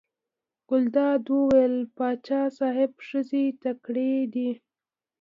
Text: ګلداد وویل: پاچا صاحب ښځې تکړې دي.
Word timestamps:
ګلداد 0.69 1.23
وویل: 1.33 1.75
پاچا 1.95 2.41
صاحب 2.57 2.91
ښځې 3.07 3.45
تکړې 3.63 4.13
دي. 4.33 4.49